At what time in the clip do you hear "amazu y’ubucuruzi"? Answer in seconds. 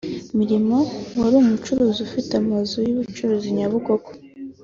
2.41-3.47